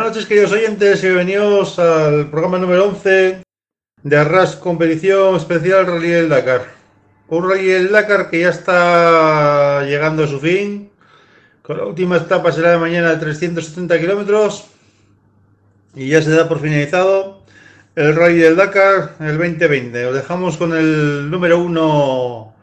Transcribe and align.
noches, 0.00 0.26
queridos 0.26 0.52
oyentes, 0.52 1.02
y 1.02 1.06
bienvenidos 1.06 1.78
al 1.78 2.28
programa 2.30 2.58
número 2.58 2.86
11 2.88 3.42
de 4.02 4.16
Arras 4.16 4.56
Competición 4.56 5.36
Especial 5.36 5.86
Rally 5.86 6.08
del 6.08 6.28
Dakar. 6.28 6.62
Un 7.28 7.48
Rally 7.48 7.66
del 7.66 7.92
Dakar 7.92 8.30
que 8.30 8.40
ya 8.40 8.48
está 8.50 9.84
llegando 9.84 10.24
a 10.24 10.26
su 10.26 10.40
fin, 10.40 10.90
con 11.62 11.78
la 11.78 11.84
última 11.84 12.16
etapa 12.16 12.52
será 12.52 12.72
de 12.72 12.78
mañana 12.78 13.10
de 13.10 13.16
370 13.18 13.98
kilómetros, 14.00 14.66
y 15.94 16.08
ya 16.08 16.22
se 16.22 16.30
da 16.30 16.48
por 16.48 16.60
finalizado 16.60 17.42
el 17.94 18.16
Rally 18.16 18.38
del 18.38 18.56
Dakar 18.56 19.14
el 19.20 19.38
2020. 19.38 20.06
Os 20.06 20.14
dejamos 20.14 20.56
con 20.56 20.72
el 20.76 21.30
número 21.30 21.58
uno 21.58 22.54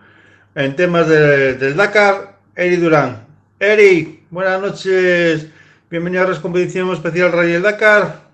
en 0.56 0.76
temas 0.76 1.08
de- 1.08 1.54
del 1.56 1.76
Dakar, 1.78 2.38
Eri 2.56 2.76
Durán. 2.78 3.26
Eri, 3.60 4.24
buenas 4.30 4.60
noches. 4.62 5.48
Bienvenido 5.90 6.24
a 6.24 6.28
la 6.28 6.40
competición 6.40 6.94
especial 6.94 7.32
Rally 7.32 7.54
del 7.54 7.64
Dakar. 7.64 8.30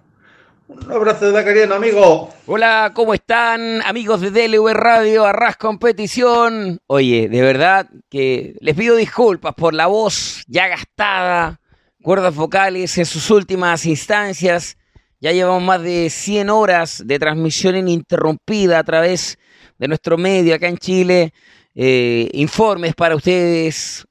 Un 0.67 0.91
abrazo 0.91 1.27
de 1.27 1.31
Dakariano, 1.31 1.75
amigo. 1.75 2.29
Hola, 2.47 2.91
¿cómo 2.93 3.13
están 3.13 3.81
amigos 3.83 4.19
de 4.19 4.29
DLV 4.29 4.73
Radio, 4.73 5.23
Arras 5.23 5.55
Competición? 5.55 6.79
Oye, 6.87 7.29
de 7.29 7.41
verdad 7.41 7.89
que 8.09 8.57
les 8.59 8.75
pido 8.75 8.97
disculpas 8.97 9.53
por 9.55 9.73
la 9.73 9.87
voz 9.87 10.43
ya 10.47 10.67
gastada, 10.67 11.61
cuerdas 12.03 12.35
vocales 12.35 12.97
en 12.97 13.05
sus 13.05 13.31
últimas 13.31 13.85
instancias. 13.85 14.77
Ya 15.21 15.31
llevamos 15.31 15.63
más 15.63 15.81
de 15.81 16.09
100 16.09 16.49
horas 16.49 17.03
de 17.05 17.19
transmisión 17.19 17.77
ininterrumpida 17.77 18.79
a 18.79 18.83
través 18.83 19.39
de 19.77 19.87
nuestro 19.87 20.17
medio 20.17 20.55
acá 20.55 20.67
en 20.67 20.77
Chile. 20.77 21.33
Eh, 21.73 22.29
informes 22.33 22.95
para 22.95 23.15
ustedes, 23.15 24.05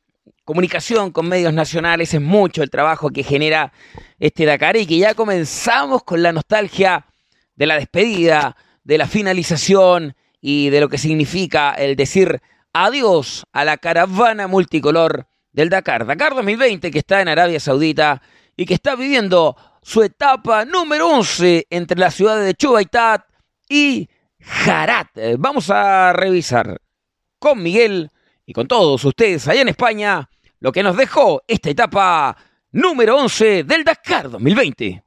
comunicación 0.45 1.11
con 1.11 1.28
medios 1.28 1.53
nacionales, 1.53 2.12
es 2.14 2.20
mucho 2.20 2.62
el 2.62 2.70
trabajo 2.70 3.11
que 3.11 3.23
genera 3.23 3.73
este 4.19 4.45
Dakar 4.45 4.77
y 4.77 4.86
que 4.86 4.98
ya 4.98 5.14
comenzamos 5.14 6.05
con 6.05 6.23
la 6.23 6.33
nostalgia 6.33 7.06
de 7.56 7.67
la 7.67 7.77
despedida, 7.77 8.56
de 8.83 8.98
la 8.98 9.06
finalización 9.06 10.14
y 10.41 10.70
de 10.70 10.81
lo 10.81 10.89
que 10.89 10.98
significa 10.98 11.73
el 11.73 11.97
decir 11.97 12.42
adiós 12.73 13.45
a 13.53 13.64
la 13.64 13.78
caravana 13.78 14.47
multicolor 14.47 15.27
del 15.53 15.70
Dakar. 15.70 16.05
Dakar 16.06 16.34
2020 16.34 16.91
que 16.91 16.98
está 16.98 17.23
en 17.23 17.29
Arabia 17.29 17.61
Saudita 17.61 18.20
y 18.56 18.67
que 18.67 18.75
está 18.75 18.97
viviendo 18.97 19.56
su 19.83 20.03
etapa 20.03 20.64
número 20.64 21.08
11 21.08 21.67
entre 21.70 21.98
las 21.98 22.14
ciudades 22.14 22.45
de 22.45 22.55
Chubaitat 22.55 23.25
y 23.69 24.08
Jarat. 24.41 25.08
Vamos 25.39 25.70
a 25.70 26.12
revisar 26.12 26.81
con 27.39 27.62
Miguel 27.62 28.11
y 28.47 28.53
con 28.53 28.67
todos 28.67 29.05
ustedes 29.05 29.47
allá 29.48 29.62
en 29.62 29.69
España 29.69 30.28
lo 30.61 30.73
que 30.73 30.83
nos 30.83 30.97
dejó 30.97 31.42
esta 31.47 31.70
etapa 31.70 32.37
número 32.73 33.17
11 33.19 33.64
del 33.64 33.84
Dakar 33.84 34.31
2020. 34.31 35.03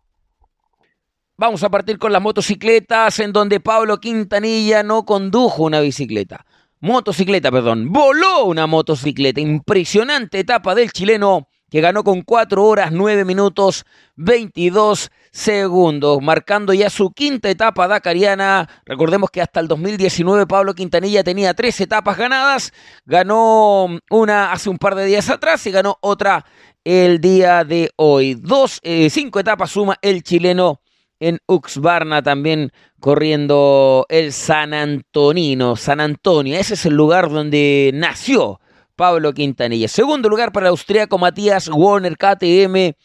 Vamos 1.37 1.63
a 1.63 1.69
partir 1.69 1.99
con 1.99 2.11
las 2.11 2.21
motocicletas 2.21 3.19
en 3.19 3.31
donde 3.31 3.59
Pablo 3.59 3.99
Quintanilla 3.99 4.81
no 4.81 5.05
condujo 5.05 5.63
una 5.63 5.81
bicicleta. 5.81 6.45
Motocicleta, 6.79 7.51
perdón. 7.51 7.91
Voló 7.91 8.45
una 8.45 8.65
motocicleta. 8.65 9.39
Impresionante 9.39 10.39
etapa 10.39 10.73
del 10.73 10.91
chileno 10.91 11.47
que 11.69 11.81
ganó 11.81 12.03
con 12.03 12.21
4 12.21 12.63
horas 12.63 12.91
9 12.91 13.25
minutos 13.25 13.85
22 14.15 15.11
segundos, 15.31 16.21
marcando 16.21 16.73
ya 16.73 16.89
su 16.89 17.11
quinta 17.11 17.49
etapa 17.49 17.87
dakariana. 17.87 18.69
Recordemos 18.85 19.29
que 19.29 19.41
hasta 19.41 19.59
el 19.59 19.67
2019 19.67 20.47
Pablo 20.47 20.73
Quintanilla 20.73 21.23
tenía 21.23 21.53
tres 21.53 21.79
etapas 21.81 22.17
ganadas, 22.17 22.73
ganó 23.05 23.87
una 24.09 24.51
hace 24.51 24.69
un 24.69 24.77
par 24.77 24.95
de 24.95 25.05
días 25.05 25.29
atrás 25.29 25.65
y 25.67 25.71
ganó 25.71 25.97
otra 26.01 26.45
el 26.83 27.19
día 27.19 27.63
de 27.63 27.91
hoy. 27.97 28.35
Dos, 28.35 28.79
eh, 28.83 29.09
cinco 29.09 29.39
etapas 29.39 29.71
suma 29.71 29.97
el 30.01 30.23
chileno 30.23 30.81
en 31.19 31.39
Uxbarna 31.47 32.21
también 32.21 32.71
corriendo 32.99 34.05
el 34.09 34.31
San 34.31 34.73
Antonino, 34.73 35.75
San 35.75 35.99
Antonio. 35.99 36.57
Ese 36.57 36.75
es 36.75 36.85
el 36.85 36.93
lugar 36.93 37.29
donde 37.29 37.91
nació 37.93 38.59
Pablo 38.97 39.31
Quintanilla. 39.31 39.87
Segundo 39.87 40.27
lugar 40.27 40.51
para 40.51 40.65
el 40.65 40.71
austriaco 40.71 41.17
Matías 41.17 41.69
Warner 41.69 42.17
KTM. 42.17 42.95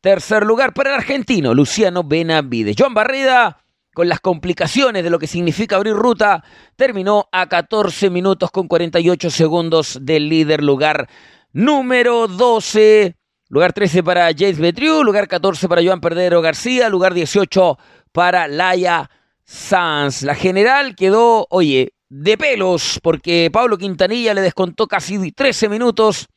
Tercer 0.00 0.44
lugar 0.44 0.72
para 0.72 0.88
el 0.90 0.96
argentino 0.96 1.54
Luciano 1.54 2.02
Benavides. 2.02 2.74
Joan 2.76 2.94
Barreda, 2.94 3.62
con 3.94 4.08
las 4.08 4.18
complicaciones 4.18 5.04
de 5.04 5.10
lo 5.10 5.18
que 5.18 5.26
significa 5.26 5.76
abrir 5.76 5.94
ruta, 5.94 6.42
terminó 6.74 7.28
a 7.30 7.48
14 7.48 8.08
minutos 8.08 8.50
con 8.50 8.66
48 8.66 9.30
segundos 9.30 9.98
del 10.00 10.28
líder 10.28 10.64
lugar 10.64 11.06
número 11.52 12.26
12. 12.26 13.14
Lugar 13.48 13.74
13 13.74 14.02
para 14.02 14.30
James 14.34 14.58
Betriu, 14.58 15.04
lugar 15.04 15.28
14 15.28 15.68
para 15.68 15.84
Joan 15.84 16.00
Perdero 16.00 16.40
García, 16.40 16.88
lugar 16.88 17.12
18 17.12 17.78
para 18.10 18.48
Laia 18.48 19.10
Sanz. 19.44 20.22
La 20.22 20.34
general 20.34 20.96
quedó, 20.96 21.46
oye, 21.50 21.92
de 22.14 22.36
pelos, 22.36 23.00
porque 23.02 23.48
Pablo 23.50 23.78
Quintanilla 23.78 24.34
le 24.34 24.42
descontó 24.42 24.86
casi 24.86 25.32
13 25.32 25.70
minutos 25.70 26.28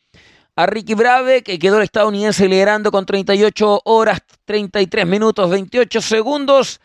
a 0.56 0.66
Ricky 0.68 0.94
Brave, 0.94 1.44
que 1.44 1.60
quedó 1.60 1.78
el 1.78 1.84
estadounidense 1.84 2.48
liderando 2.48 2.92
con 2.92 3.06
38 3.06 3.82
horas, 3.84 4.22
33 4.46 5.06
minutos, 5.06 5.50
28 5.50 6.00
segundos. 6.00 6.80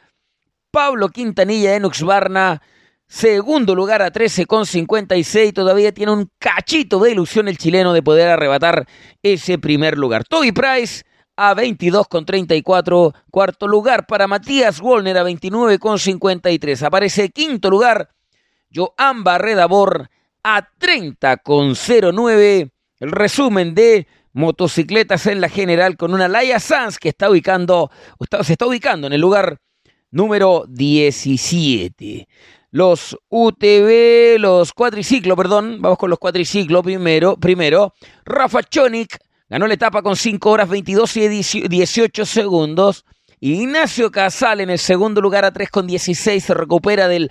Pablo 0.73 1.09
Quintanilla 1.09 1.77
en 1.77 1.84
Uxbarna, 1.84 2.62
segundo 3.06 3.77
lugar 3.77 4.03
a 4.03 4.11
13 4.11 4.47
con 4.47 4.67
56. 4.67 5.55
Todavía 5.55 5.93
tiene 5.93 6.11
un 6.11 6.29
cachito 6.41 6.99
de 6.99 7.12
ilusión 7.12 7.47
el 7.47 7.59
chileno 7.59 7.93
de 7.93 8.03
poder 8.03 8.29
arrebatar 8.29 8.89
ese 9.23 9.56
primer 9.59 9.97
lugar. 9.99 10.25
Toby 10.25 10.50
Price 10.50 11.05
a 11.37 11.55
22 11.55 12.09
con 12.09 12.27
34. 12.27 13.15
Cuarto 13.31 13.69
lugar 13.69 14.06
para 14.06 14.27
Matías 14.27 14.81
Wolner 14.81 15.17
a 15.17 15.23
29 15.23 15.79
con 15.79 15.97
53. 15.97 16.83
Aparece 16.83 17.29
quinto 17.29 17.71
lugar 17.71 18.09
Joan 18.75 19.25
Barreda 19.25 19.66
Bor 19.66 20.10
a 20.42 20.69
30 20.78 21.38
con 21.38 21.75
09. 21.75 22.70
El 23.00 23.10
resumen 23.10 23.75
de 23.75 24.06
motocicletas 24.32 25.26
en 25.26 25.41
la 25.41 25.48
general 25.48 25.97
con 25.97 26.14
una 26.14 26.28
Laia 26.28 26.60
Sanz 26.60 26.98
que 26.98 27.08
está 27.08 27.31
ubicando, 27.31 27.91
se 28.42 28.53
está 28.53 28.66
ubicando 28.66 29.06
en 29.06 29.12
el 29.12 29.20
lugar 29.20 29.58
número 30.10 30.64
17. 30.69 32.28
Los 32.72 33.19
UTV, 33.28 34.38
los 34.38 34.72
cuatriciclos, 34.72 35.37
perdón, 35.37 35.78
vamos 35.81 35.98
con 35.98 36.10
los 36.10 36.19
cuatriciclos 36.19 36.82
primero. 36.84 37.37
Primero, 37.37 37.94
Rafa 38.25 38.62
Chonik 38.62 39.19
ganó 39.48 39.66
la 39.66 39.75
etapa 39.75 40.02
con 40.02 40.14
5 40.14 40.50
horas 40.50 40.69
22 40.69 41.16
y 41.16 41.28
18 41.69 42.26
segundos. 42.26 43.04
Ignacio 43.41 44.10
Casal 44.10 44.60
en 44.60 44.70
el 44.70 44.78
segundo 44.78 45.20
lugar 45.20 45.47
a 45.47 45.50
3 45.50 45.70
con 45.70 45.87
16 45.87 46.44
se 46.44 46.54
recupera 46.54 47.08
del 47.08 47.31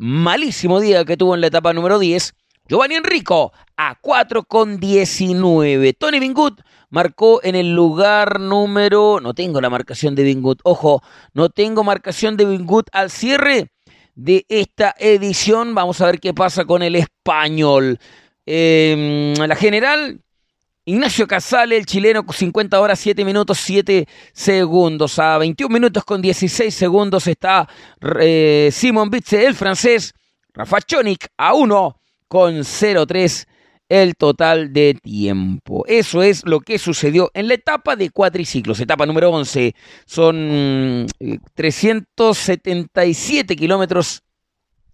malísimo 0.00 0.80
día 0.80 1.04
que 1.04 1.18
tuvo 1.18 1.34
en 1.34 1.42
la 1.42 1.48
etapa 1.48 1.74
número 1.74 1.98
10. 1.98 2.32
Giovanni 2.66 2.94
Enrico 2.94 3.52
a 3.76 3.96
4 4.00 4.44
con 4.44 4.80
19. 4.80 5.92
Tony 5.92 6.18
Bingut 6.18 6.62
marcó 6.88 7.40
en 7.44 7.54
el 7.54 7.74
lugar 7.74 8.40
número... 8.40 9.20
No 9.20 9.34
tengo 9.34 9.60
la 9.60 9.68
marcación 9.68 10.14
de 10.14 10.22
Bingut. 10.22 10.60
Ojo, 10.64 11.02
no 11.34 11.50
tengo 11.50 11.84
marcación 11.84 12.38
de 12.38 12.46
Bingut 12.46 12.88
al 12.92 13.10
cierre 13.10 13.72
de 14.14 14.46
esta 14.48 14.94
edición. 14.98 15.74
Vamos 15.74 16.00
a 16.00 16.06
ver 16.06 16.18
qué 16.18 16.32
pasa 16.32 16.64
con 16.64 16.82
el 16.82 16.96
español. 16.96 17.98
Eh, 18.46 19.34
la 19.36 19.54
general, 19.54 20.22
Ignacio 20.90 21.26
Casale, 21.28 21.76
el 21.76 21.86
chileno, 21.86 22.26
con 22.26 22.34
50 22.34 22.80
horas, 22.80 22.98
7 22.98 23.24
minutos, 23.24 23.58
7 23.58 24.08
segundos. 24.32 25.20
A 25.20 25.38
21 25.38 25.72
minutos 25.72 26.04
con 26.04 26.20
16 26.20 26.74
segundos 26.74 27.28
está 27.28 27.68
eh, 28.20 28.70
Simon 28.72 29.08
Bitze, 29.08 29.46
el 29.46 29.54
francés. 29.54 30.12
Rafa 30.52 30.80
Chonik 30.80 31.28
a 31.36 31.54
1 31.54 31.96
con 32.26 32.56
0,3 32.56 33.46
el 33.88 34.16
total 34.16 34.72
de 34.72 34.98
tiempo. 35.00 35.84
Eso 35.86 36.24
es 36.24 36.44
lo 36.44 36.58
que 36.58 36.76
sucedió 36.80 37.30
en 37.34 37.46
la 37.46 37.54
etapa 37.54 37.94
de 37.94 38.10
cuatriciclos, 38.10 38.80
etapa 38.80 39.06
número 39.06 39.30
11. 39.30 39.76
Son 40.06 41.06
eh, 41.20 41.38
377 41.54 43.54
kilómetros 43.54 44.24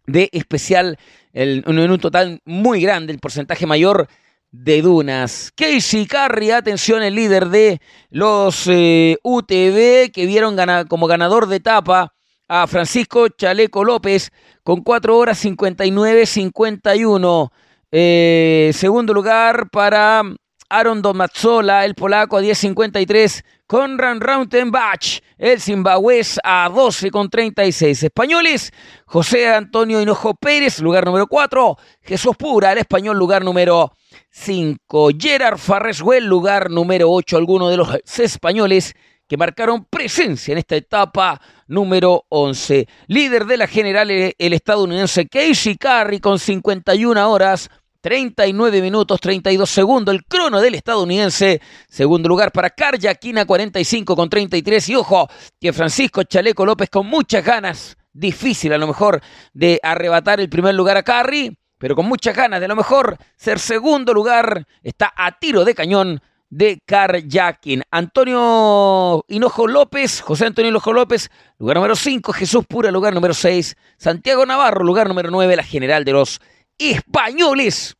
de 0.06 0.28
especial, 0.32 0.98
en 1.32 1.66
un 1.66 1.98
total 1.98 2.43
muy 2.44 2.82
grande, 2.82 3.14
el 3.14 3.19
porcentaje 3.19 3.64
mayor 3.64 4.08
de 4.50 4.82
dunas. 4.82 5.52
Casey 5.54 6.06
Carry, 6.06 6.50
atención, 6.50 7.02
el 7.02 7.14
líder 7.14 7.48
de 7.48 7.81
los 8.10 8.66
eh, 8.66 9.16
UTV 9.22 10.10
que 10.12 10.26
vieron 10.26 10.56
gana, 10.56 10.84
como 10.84 11.06
ganador 11.06 11.46
de 11.46 11.56
etapa 11.56 12.12
a 12.48 12.66
Francisco 12.66 13.28
Chaleco 13.28 13.84
López 13.84 14.32
con 14.62 14.82
4 14.82 15.16
horas 15.16 15.43
59-51. 15.44 17.50
Eh, 17.93 18.72
segundo 18.75 19.14
lugar 19.14 19.70
para 19.70 20.22
Aaron 20.69 21.03
Domazzola, 21.03 21.85
el 21.85 21.95
polaco 21.95 22.37
a 22.37 22.43
10.53. 22.43 23.45
Conran 23.67 24.21
Rautenbach, 24.21 25.21
el 25.39 25.61
zimbabués 25.61 26.39
a 26.45 26.71
12 26.73 27.11
con 27.11 27.29
36. 27.29 28.05
Españoles, 28.05 28.73
José 29.07 29.49
Antonio 29.49 30.01
Hinojo 30.01 30.35
Pérez, 30.35 30.81
lugar 30.81 31.05
número 31.05 31.27
4. 31.27 31.77
Jesús 32.03 32.37
Pura, 32.37 32.73
el 32.73 32.79
español, 32.79 33.19
lugar 33.19 33.45
número 33.45 33.93
5. 34.31 35.09
Gerard 35.19 35.59
Farreswell, 35.59 36.27
lugar 36.27 36.71
número 36.71 37.11
8. 37.11 37.37
Algunos 37.37 37.71
de 37.71 37.77
los 37.77 37.89
españoles 38.19 38.95
que 39.29 39.37
marcaron 39.37 39.85
presencia 39.85 40.53
en 40.53 40.59
esta 40.59 40.77
etapa 40.77 41.41
número 41.67 42.25
11. 42.29 42.87
Líder 43.09 43.47
de 43.47 43.57
la 43.57 43.67
general, 43.67 44.11
el 44.11 44.53
estadounidense 44.53 45.27
Casey 45.27 45.77
Carey 45.77 46.21
con 46.21 46.39
51 46.39 47.29
horas 47.31 47.69
39 48.06 48.82
minutos 48.82 49.19
32 49.19 49.69
segundos 49.69 50.14
el 50.14 50.25
crono 50.26 50.61
del 50.61 50.76
estadounidense. 50.76 51.61
Segundo 51.88 52.29
lugar 52.29 52.53
para 52.53 52.70
Carjaquina 52.70 53.44
45 53.44 54.14
con 54.14 54.31
33. 54.31 54.91
Y 54.91 54.94
ojo, 54.94 55.29
que 55.61 55.73
Francisco 55.73 56.23
Chaleco 56.23 56.64
López 56.64 56.88
con 56.88 57.08
muchas 57.08 57.44
ganas, 57.44 57.97
difícil 58.12 58.73
a 58.73 58.79
lo 58.79 58.87
mejor 58.87 59.20
de 59.53 59.81
arrebatar 59.82 60.38
el 60.38 60.49
primer 60.49 60.76
lugar 60.76 60.97
a 60.97 61.03
Carri, 61.03 61.58
pero 61.79 61.97
con 61.97 62.06
muchas 62.06 62.37
ganas 62.37 62.61
de 62.61 62.67
a 62.67 62.69
lo 62.69 62.76
mejor 62.76 63.19
ser 63.35 63.58
segundo 63.58 64.14
lugar. 64.14 64.69
Está 64.85 65.12
a 65.17 65.37
tiro 65.37 65.64
de 65.64 65.75
cañón 65.75 66.23
de 66.49 66.79
Carjacking. 66.87 67.82
Antonio 67.91 69.25
Hinojo 69.26 69.67
López, 69.67 70.20
José 70.20 70.47
Antonio 70.47 70.69
Hinojo 70.69 70.93
López, 70.93 71.29
lugar 71.58 71.79
número 71.79 71.97
5. 71.97 72.32
Jesús 72.32 72.64
Pura, 72.69 72.93
lugar 72.93 73.14
número 73.14 73.35
6. 73.35 73.76
Santiago 73.97 74.47
Navarro, 74.47 74.85
lugar 74.85 75.08
número 75.08 75.29
9. 75.32 75.56
La 75.56 75.64
general 75.64 76.05
de 76.05 76.12
los 76.12 76.41
españoles 76.78 77.96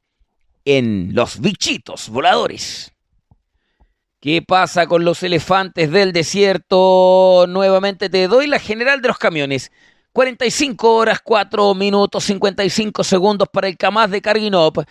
en 0.64 1.11
los 1.14 1.40
bichitos 1.40 2.08
voladores. 2.08 2.93
¿Qué 4.20 4.43
pasa 4.43 4.87
con 4.87 5.05
los 5.05 5.23
elefantes 5.23 5.90
del 5.90 6.12
desierto? 6.12 7.46
Nuevamente 7.49 8.11
te 8.11 8.26
doy 8.26 8.46
la 8.46 8.58
general 8.58 9.00
de 9.00 9.08
los 9.08 9.19
camiones. 9.19 9.70
45 10.12 10.94
horas, 10.94 11.20
4 11.23 11.75
minutos, 11.75 12.25
55 12.25 13.05
segundos 13.05 13.49
para 13.52 13.69
el 13.69 13.76
Kamaz 13.76 14.11
de 14.11 14.23
Karginov. 14.23 14.84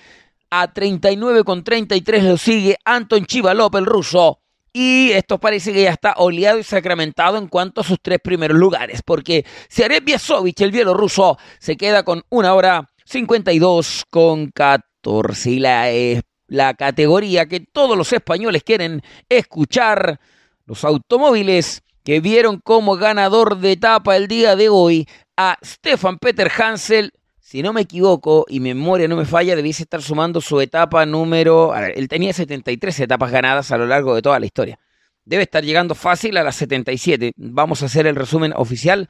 A 0.52 0.72
39 0.72 1.44
con 1.44 1.64
33 1.64 2.24
lo 2.24 2.38
sigue 2.38 2.78
Anton 2.86 3.26
Chivalop, 3.26 3.76
el 3.76 3.86
ruso. 3.86 4.40
Y 4.72 5.12
esto 5.12 5.40
parece 5.40 5.74
que 5.74 5.84
ya 5.84 5.92
está 5.92 6.14
oleado 6.18 6.60
y 6.60 6.64
sacramentado 6.64 7.38
en 7.38 7.48
cuanto 7.48 7.82
a 7.82 7.84
sus 7.84 7.98
tres 8.02 8.20
primeros 8.24 8.58
lugares. 8.58 9.02
Porque 9.04 9.46
Sereb 9.68 10.04
Biasovich, 10.04 10.62
el 10.62 10.72
bielorruso, 10.72 11.38
se 11.60 11.76
queda 11.76 12.04
con 12.04 12.24
una 12.30 12.54
hora 12.54 12.90
52 13.06 14.06
con 14.10 14.52
14. 14.52 15.52
Y 15.52 15.60
la, 15.60 15.92
eh, 15.92 16.22
la 16.48 16.74
categoría 16.74 17.46
que 17.46 17.60
todos 17.60 17.98
los 17.98 18.12
españoles 18.14 18.64
quieren 18.64 19.02
escuchar, 19.30 20.20
los 20.66 20.84
automóviles 20.84 21.84
que 22.04 22.20
vieron 22.20 22.60
como 22.60 22.96
ganador 22.98 23.58
de 23.58 23.74
etapa 23.74 24.16
el 24.16 24.28
día 24.28 24.56
de 24.56 24.70
hoy 24.70 25.08
a 25.38 25.58
Stefan 25.64 26.18
Peter 26.18 26.52
Hansel. 26.56 27.12
Si 27.40 27.62
no 27.62 27.74
me 27.74 27.82
equivoco 27.82 28.46
y 28.48 28.60
memoria 28.60 29.08
no 29.08 29.16
me 29.16 29.26
falla, 29.26 29.56
debiese 29.56 29.84
estar 29.84 30.02
sumando 30.02 30.42
su 30.42 30.60
etapa 30.62 31.06
número. 31.06 31.76
él 31.76 32.08
tenía 32.08 32.34
73 32.34 33.00
etapas 33.02 33.32
ganadas 33.32 33.72
a 33.72 33.78
lo 33.78 33.86
largo 33.86 34.16
de 34.16 34.22
toda 34.22 34.40
la 34.40 34.46
historia. 34.46 34.80
Debe 35.26 35.44
estar 35.44 35.64
llegando 35.64 35.96
fácil 35.96 36.38
a 36.38 36.44
las 36.44 36.56
77. 36.56 37.34
Vamos 37.38 37.82
a 37.82 37.88
hacer 37.88 38.08
el 38.08 38.16
resumen 38.16 38.54
oficial, 38.56 39.10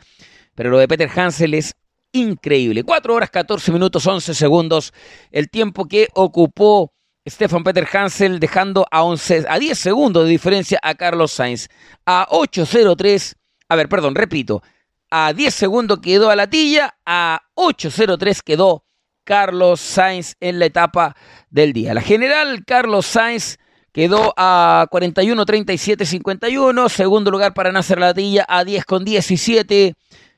pero 0.53 0.69
lo 0.69 0.77
de 0.77 0.87
Peter 0.87 1.09
Hansel 1.13 1.53
es 1.53 1.73
increíble. 2.15 2.83
4 2.83 3.13
horas 3.13 3.29
14 3.29 3.71
minutos 3.71 4.05
11 4.05 4.33
segundos, 4.33 4.93
el 5.31 5.49
tiempo 5.49 5.85
que 5.85 6.07
ocupó 6.13 6.93
Stefan 7.27 7.63
Peter 7.63 7.87
Hansel, 7.91 8.39
dejando 8.39 8.85
a, 8.91 9.03
11, 9.03 9.45
a 9.49 9.59
10 9.59 9.77
segundos 9.77 10.23
de 10.25 10.29
diferencia 10.29 10.79
a 10.81 10.95
Carlos 10.95 11.31
Sainz. 11.31 11.67
A 12.05 12.27
8.03, 12.29 13.33
a 13.69 13.75
ver, 13.75 13.89
perdón, 13.89 14.15
repito, 14.15 14.61
a 15.09 15.33
10 15.33 15.53
segundos 15.53 15.99
quedó 15.99 16.29
a 16.29 16.35
Latilla, 16.35 16.97
a 17.05 17.41
8.03 17.55 18.41
quedó 18.43 18.85
Carlos 19.23 19.81
Sainz 19.81 20.35
en 20.39 20.59
la 20.59 20.65
etapa 20.65 21.15
del 21.49 21.73
día. 21.73 21.93
La 21.93 22.01
general 22.01 22.63
Carlos 22.65 23.07
Sainz 23.07 23.57
quedó 23.91 24.33
a 24.37 24.87
41.37.51, 24.91 26.89
segundo 26.89 27.31
lugar 27.31 27.53
para 27.53 27.71
Nasser 27.71 27.97
Latilla 27.97 28.45
a 28.47 28.63
10 28.63 28.85
con 28.85 29.03
17. 29.03 29.95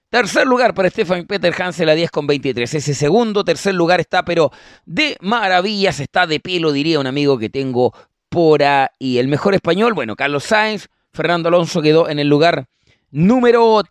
Tercer 0.10 0.48
lugar 0.48 0.74
para 0.74 0.90
Stefan 0.90 1.26
Peter 1.26 1.54
Hansel 1.62 1.90
a 1.90 1.94
10 1.94 2.12
con 2.12 2.28
23. 2.28 2.74
Ese 2.76 2.94
segundo, 2.94 3.44
tercer 3.44 3.76
lugar 3.76 4.00
está, 4.00 4.24
pero 4.24 4.52
de 4.86 5.18
maravillas, 5.20 6.00
está 6.00 6.26
de 6.26 6.40
pelo, 6.40 6.72
diría 6.72 7.02
un 7.02 7.08
amigo 7.08 7.38
que 7.38 7.50
tengo 7.50 7.94
por 8.30 8.64
ahí. 8.64 9.18
El 9.18 9.28
mejor 9.28 9.54
español, 9.54 9.94
bueno, 9.94 10.16
Carlos 10.16 10.46
Sainz, 10.46 10.88
Fernando 11.12 11.50
Alonso 11.50 11.82
quedó 11.82 12.08
en 12.08 12.20
el 12.20 12.30
lugar 12.30 12.68
número 13.12 13.84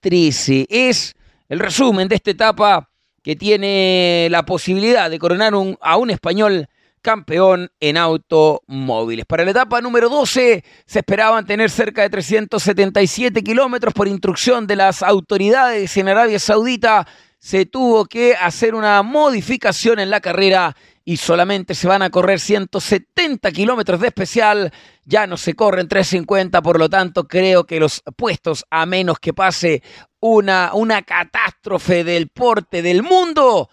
13. 0.00 0.68
Es 0.70 1.14
el 1.50 1.58
resumen 1.58 2.08
de 2.08 2.14
esta 2.14 2.30
etapa 2.30 2.88
que 3.22 3.36
tiene 3.36 4.28
la 4.30 4.46
posibilidad 4.46 5.10
de 5.10 5.18
coronar 5.18 5.52
a 5.82 5.96
un 5.98 6.08
español 6.08 6.66
campeón 7.00 7.70
en 7.80 7.96
automóviles. 7.96 9.26
Para 9.26 9.44
la 9.44 9.50
etapa 9.50 9.80
número 9.80 10.08
12 10.08 10.64
se 10.86 10.98
esperaban 10.98 11.46
tener 11.46 11.70
cerca 11.70 12.02
de 12.02 12.10
377 12.10 13.42
kilómetros 13.42 13.94
por 13.94 14.08
instrucción 14.08 14.66
de 14.66 14.76
las 14.76 15.02
autoridades 15.02 15.96
en 15.96 16.08
Arabia 16.08 16.38
Saudita. 16.38 17.06
Se 17.38 17.66
tuvo 17.66 18.06
que 18.06 18.34
hacer 18.34 18.74
una 18.74 19.02
modificación 19.02 19.98
en 19.98 20.10
la 20.10 20.20
carrera 20.20 20.76
y 21.08 21.16
solamente 21.16 21.74
se 21.74 21.88
van 21.88 22.02
a 22.02 22.10
correr 22.10 22.38
170 22.38 23.50
kilómetros 23.52 23.98
de 24.00 24.08
especial. 24.08 24.72
Ya 25.06 25.26
no 25.26 25.38
se 25.38 25.54
corren 25.54 25.88
350, 25.88 26.60
por 26.60 26.78
lo 26.78 26.90
tanto 26.90 27.26
creo 27.26 27.64
que 27.64 27.80
los 27.80 28.02
puestos, 28.14 28.66
a 28.68 28.84
menos 28.84 29.18
que 29.18 29.32
pase 29.32 29.82
una, 30.20 30.72
una 30.74 31.00
catástrofe 31.00 32.04
del 32.04 32.28
porte 32.28 32.82
del 32.82 33.02
mundo, 33.02 33.70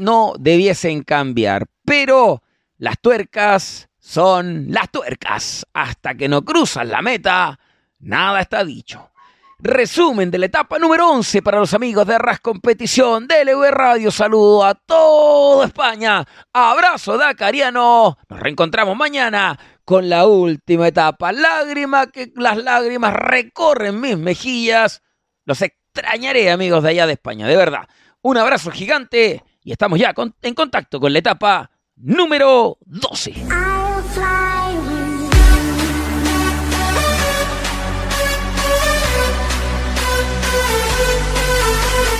no 0.00 0.34
debiesen 0.38 1.02
cambiar. 1.02 1.66
Pero 1.92 2.42
las 2.78 2.98
tuercas 3.02 3.90
son 3.98 4.64
las 4.70 4.90
tuercas. 4.90 5.66
Hasta 5.74 6.14
que 6.14 6.26
no 6.26 6.42
cruzan 6.42 6.88
la 6.88 7.02
meta, 7.02 7.60
nada 7.98 8.40
está 8.40 8.64
dicho. 8.64 9.10
Resumen 9.58 10.30
de 10.30 10.38
la 10.38 10.46
etapa 10.46 10.78
número 10.78 11.10
11 11.10 11.42
para 11.42 11.58
los 11.58 11.74
amigos 11.74 12.06
de 12.06 12.14
Arras 12.14 12.40
Competición 12.40 13.28
de 13.28 13.44
LV 13.44 13.70
Radio. 13.72 14.10
Saludo 14.10 14.64
a 14.64 14.74
toda 14.74 15.66
España. 15.66 16.26
Abrazo 16.50 17.18
Dakariano. 17.18 18.16
Nos 18.26 18.40
reencontramos 18.40 18.96
mañana 18.96 19.58
con 19.84 20.08
la 20.08 20.26
última 20.26 20.88
etapa. 20.88 21.30
Lágrima 21.30 22.06
que 22.06 22.32
las 22.36 22.56
lágrimas 22.56 23.12
recorren 23.12 24.00
mis 24.00 24.16
mejillas. 24.16 25.02
Los 25.44 25.60
extrañaré, 25.60 26.50
amigos 26.50 26.82
de 26.84 26.88
allá 26.88 27.06
de 27.06 27.12
España, 27.12 27.46
de 27.46 27.56
verdad. 27.58 27.86
Un 28.22 28.38
abrazo 28.38 28.70
gigante 28.70 29.44
y 29.62 29.72
estamos 29.72 29.98
ya 29.98 30.14
en 30.40 30.54
contacto 30.54 30.98
con 30.98 31.12
la 31.12 31.18
etapa 31.18 31.71
número 32.02 32.78
12. 32.86 33.32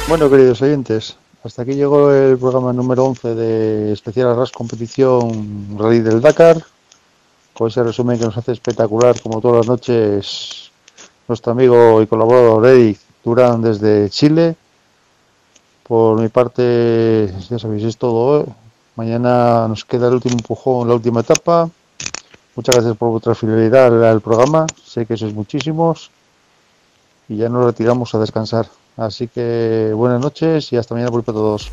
Bueno, 0.09 0.31
queridos 0.31 0.63
oyentes, 0.63 1.17
hasta 1.43 1.63
aquí 1.63 1.75
llegó 1.75 2.13
el 2.13 2.39
programa 2.39 2.73
número 2.73 3.07
11 3.07 3.35
de 3.35 3.93
Especial 3.93 4.29
Arras 4.29 4.53
Competición 4.53 5.77
Rally 5.77 6.01
del 6.01 6.21
Dakar, 6.21 6.63
con 7.53 7.69
ese 7.69 7.83
resumen 7.83 8.19
que 8.19 8.27
nos 8.27 8.37
hace 8.37 8.53
espectacular, 8.53 9.21
como 9.21 9.41
todas 9.41 9.59
las 9.59 9.69
noches, 9.69 10.71
nuestro 11.27 11.53
amigo 11.53 12.01
y 12.03 12.07
colaborador 12.07 12.67
Eric 12.67 13.01
Durán 13.25 13.63
desde 13.63 14.09
Chile. 14.11 14.55
Por 15.83 16.21
mi 16.21 16.29
parte, 16.29 17.33
ya 17.51 17.59
sabéis, 17.59 17.85
es 17.85 17.97
todo. 17.97 18.47
Mañana 18.97 19.69
nos 19.69 19.85
queda 19.85 20.09
el 20.09 20.15
último 20.15 20.37
empujón, 20.37 20.89
la 20.89 20.95
última 20.95 21.21
etapa. 21.21 21.69
Muchas 22.55 22.75
gracias 22.75 22.97
por 22.97 23.11
vuestra 23.11 23.35
fidelidad 23.35 24.11
al 24.11 24.21
programa. 24.21 24.67
Sé 24.85 25.07
que 25.07 25.17
sois 25.17 25.33
muchísimos. 25.33 26.11
Y 27.29 27.37
ya 27.37 27.49
nos 27.49 27.65
retiramos 27.65 28.15
a 28.15 28.19
descansar. 28.19 28.69
Así 28.97 29.29
que 29.29 29.93
buenas 29.95 30.21
noches 30.21 30.71
y 30.73 30.77
hasta 30.77 30.95
mañana 30.95 31.11
por 31.11 31.23
todos. 31.23 31.71